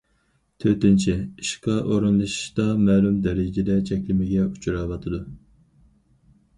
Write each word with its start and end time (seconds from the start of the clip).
تۆتىنچى، 0.63 1.13
ئىشقا 1.43 1.75
ئورۇنلىشىشتا 1.91 2.67
مەلۇم 2.87 3.21
دەرىجىدە 3.29 3.79
چەكلىمىگە 3.93 4.51
ئۇچراۋاتىدۇ. 4.51 5.25